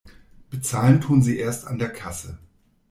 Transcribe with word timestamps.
Bezahlen 0.49 0.99
tun 0.99 1.21
Sie 1.21 1.37
erst 1.37 1.67
an 1.67 1.77
der 1.77 1.89
Kasse. 1.91 2.39